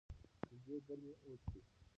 شیدې 0.47 0.75
ګرمې 0.87 1.13
وڅښئ. 1.29 1.61